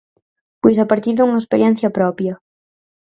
Pois 0.61 0.77
a 0.79 0.85
partir 0.91 1.13
dunha 1.15 1.41
experiencia 1.43 1.93
propia. 1.97 2.33